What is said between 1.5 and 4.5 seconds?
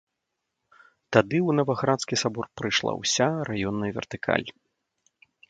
наваградскі сабор прыйшла ўся раённая вертыкаль.